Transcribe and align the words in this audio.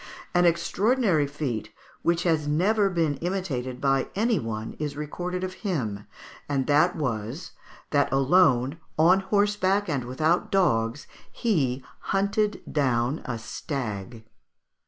An 0.33 0.45
extraordinary 0.47 1.27
feat, 1.27 1.71
which 2.01 2.23
has 2.23 2.47
never 2.47 2.89
been 2.89 3.17
imitated 3.17 3.79
by 3.79 4.07
any 4.15 4.39
one, 4.39 4.73
is 4.79 4.97
recorded 4.97 5.43
of 5.43 5.53
him, 5.61 6.07
and 6.49 6.65
that 6.65 6.95
was, 6.95 7.51
that 7.91 8.11
alone, 8.11 8.79
on 8.97 9.19
horseback 9.19 9.87
and 9.87 10.05
without 10.05 10.51
dogs, 10.51 11.05
he 11.31 11.83
hunted 11.99 12.63
down 12.71 13.21
a 13.25 13.37
stag. 13.37 14.25